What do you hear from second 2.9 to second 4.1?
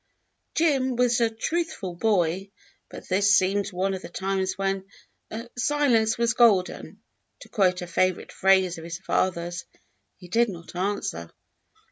this seemed one of the